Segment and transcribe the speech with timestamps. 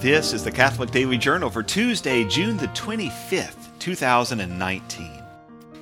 [0.00, 5.24] This is the Catholic Daily Journal for Tuesday, June the 25th, 2019.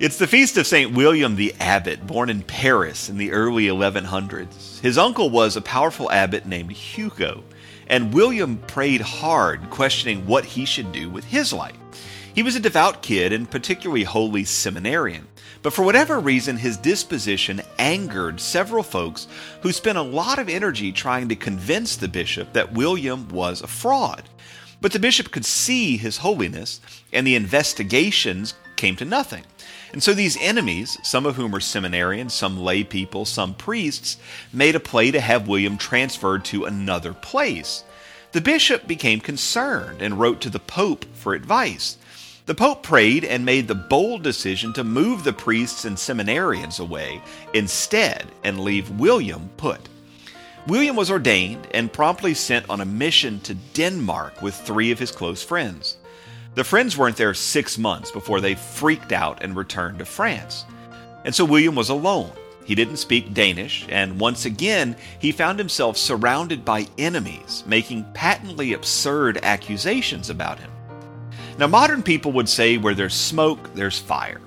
[0.00, 0.92] It's the feast of St.
[0.92, 4.80] William the Abbot, born in Paris in the early 1100s.
[4.80, 7.44] His uncle was a powerful abbot named Hugo,
[7.86, 11.76] and William prayed hard, questioning what he should do with his life.
[12.34, 15.26] He was a devout kid and particularly holy seminarian,
[15.62, 19.26] but for whatever reason, his disposition angered several folks
[19.62, 23.66] who spent a lot of energy trying to convince the bishop that William was a
[23.66, 24.22] fraud.
[24.80, 26.80] But the bishop could see his holiness,
[27.12, 29.44] and the investigations came to nothing.
[29.92, 34.16] And so these enemies, some of whom were seminarians, some lay people, some priests,
[34.52, 37.84] made a play to have William transferred to another place.
[38.32, 41.98] The bishop became concerned and wrote to the pope for advice.
[42.50, 47.22] The Pope prayed and made the bold decision to move the priests and seminarians away
[47.54, 49.88] instead and leave William put.
[50.66, 55.12] William was ordained and promptly sent on a mission to Denmark with three of his
[55.12, 55.96] close friends.
[56.56, 60.64] The friends weren't there six months before they freaked out and returned to France.
[61.24, 62.32] And so William was alone.
[62.64, 68.72] He didn't speak Danish, and once again, he found himself surrounded by enemies, making patently
[68.72, 70.72] absurd accusations about him.
[71.58, 74.40] Now, modern people would say where there's smoke, there's fire.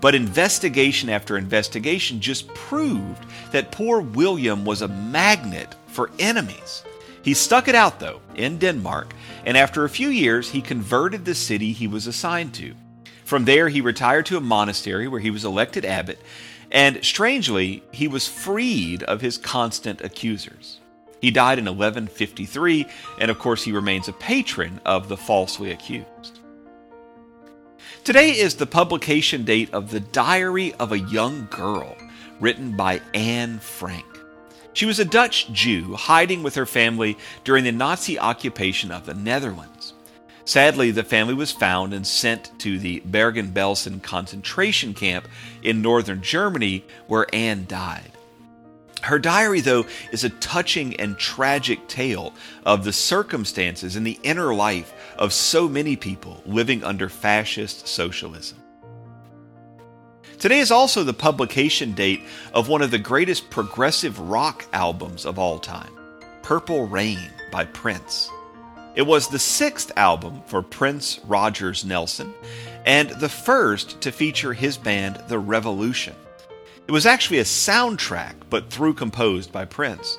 [0.00, 6.84] But investigation after investigation just proved that poor William was a magnet for enemies.
[7.22, 9.14] He stuck it out, though, in Denmark,
[9.46, 12.74] and after a few years, he converted the city he was assigned to.
[13.24, 16.18] From there, he retired to a monastery where he was elected abbot,
[16.70, 20.80] and strangely, he was freed of his constant accusers.
[21.22, 22.84] He died in 1153,
[23.18, 26.40] and of course, he remains a patron of the falsely accused.
[28.04, 31.96] Today is the publication date of The Diary of a Young Girl,
[32.38, 34.04] written by Anne Frank.
[34.74, 39.14] She was a Dutch Jew hiding with her family during the Nazi occupation of the
[39.14, 39.94] Netherlands.
[40.44, 45.26] Sadly, the family was found and sent to the Bergen-Belsen concentration camp
[45.62, 48.10] in northern Germany, where Anne died.
[49.04, 52.32] Her diary, though, is a touching and tragic tale
[52.64, 58.56] of the circumstances and the inner life of so many people living under fascist socialism.
[60.38, 62.22] Today is also the publication date
[62.54, 65.92] of one of the greatest progressive rock albums of all time,
[66.42, 68.30] Purple Rain by Prince.
[68.94, 72.32] It was the sixth album for Prince Rogers Nelson
[72.86, 76.14] and the first to feature his band The Revolution.
[76.86, 80.18] It was actually a soundtrack, but through composed by Prince.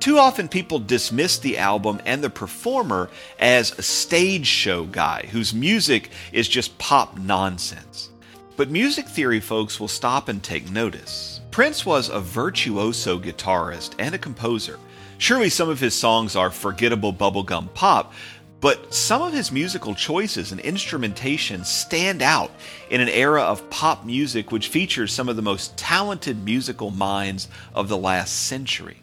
[0.00, 5.52] Too often people dismiss the album and the performer as a stage show guy whose
[5.52, 8.08] music is just pop nonsense.
[8.56, 11.42] But music theory folks will stop and take notice.
[11.50, 14.78] Prince was a virtuoso guitarist and a composer.
[15.18, 18.14] Surely some of his songs are forgettable bubblegum pop,
[18.62, 22.52] but some of his musical choices and instrumentation stand out
[22.88, 27.48] in an era of pop music which features some of the most talented musical minds
[27.74, 29.02] of the last century.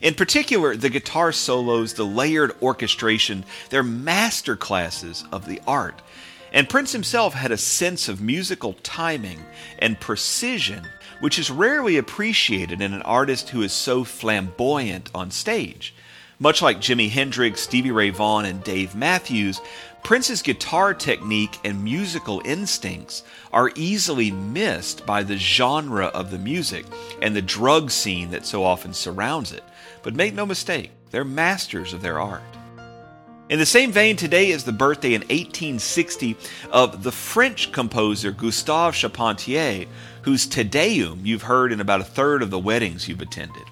[0.00, 6.00] In particular, the guitar solos, the layered orchestration, they're masterclasses of the art.
[6.52, 9.40] And Prince himself had a sense of musical timing
[9.80, 10.86] and precision,
[11.18, 15.96] which is rarely appreciated in an artist who is so flamboyant on stage.
[16.40, 19.60] Much like Jimi Hendrix, Stevie Ray Vaughan, and Dave Matthews,
[20.02, 23.22] Prince's guitar technique and musical instincts
[23.52, 26.84] are easily missed by the genre of the music
[27.22, 29.62] and the drug scene that so often surrounds it.
[30.02, 32.42] But make no mistake, they're masters of their art.
[33.48, 36.36] In the same vein, today is the birthday in 1860
[36.72, 39.86] of the French composer Gustave Charpentier,
[40.22, 43.64] whose Te Deum you've heard in about a third of the weddings you've attended.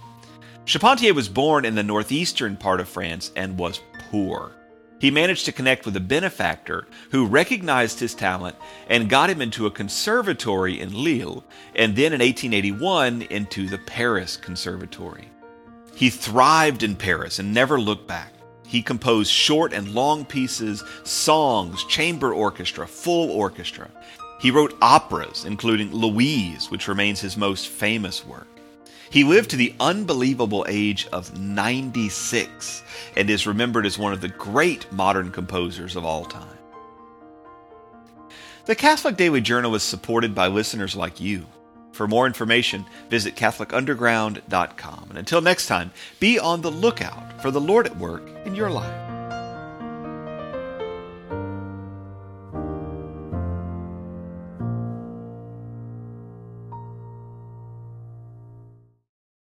[0.64, 3.80] Charpentier was born in the northeastern part of France and was
[4.10, 4.52] poor.
[5.00, 8.54] He managed to connect with a benefactor who recognized his talent
[8.88, 14.36] and got him into a conservatory in Lille, and then in 1881 into the Paris
[14.36, 15.28] Conservatory.
[15.96, 18.32] He thrived in Paris and never looked back.
[18.64, 23.90] He composed short and long pieces, songs, chamber orchestra, full orchestra.
[24.40, 28.46] He wrote operas, including Louise, which remains his most famous work.
[29.12, 32.82] He lived to the unbelievable age of 96
[33.14, 36.56] and is remembered as one of the great modern composers of all time.
[38.64, 41.44] The Catholic Daily Journal is supported by listeners like you.
[41.92, 45.06] For more information, visit CatholicUnderground.com.
[45.10, 48.70] And until next time, be on the lookout for the Lord at work in your
[48.70, 49.11] life.